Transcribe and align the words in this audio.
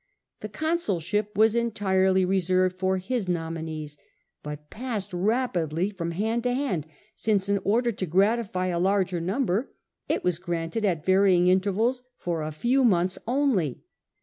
The 0.39 0.49
consulship 0.49 1.37
was.entirely 1.37 2.25
reserved 2.25 2.79
for 2.79 2.97
his 2.97 3.27
nominees, 3.29 3.99
but 4.41 4.71
passed 4.71 5.13
rapidly 5.13 5.91
from 5.91 6.09
hand 6.09 6.41
to 6.45 6.53
hand, 6.55 6.87
since 7.15 7.47
in 7.47 7.59
order 7.59 7.91
to 7.91 8.05
gratify 8.07 8.69
a 8.69 8.79
larger 8.79 9.21
number 9.21 9.71
it 10.09 10.23
was 10.23 10.39
granted 10.39 10.85
at 10.85 11.05
varying 11.05 11.49
intervals 11.49 12.01
for 12.17 12.41
a 12.41 12.51
few 12.51 12.83
months 12.83 13.19
only. 13.27 13.83